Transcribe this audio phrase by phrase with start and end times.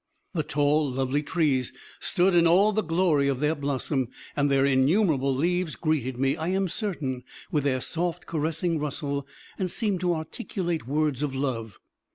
[0.33, 5.31] The tall, lovely trees stood in all the glory of their blossom, and their innumerable
[5.31, 9.27] leaves greeted me, I am certain, with their soft, caressing rustle
[9.59, 11.77] and seemed to articulate words of love.